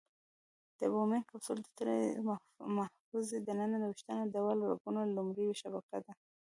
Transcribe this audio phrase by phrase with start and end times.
[0.93, 2.07] بومن کپسول د تړلې
[2.77, 6.13] محفظې د ننه د ویښته ډوله رګونو لومړۍ شبکه ده.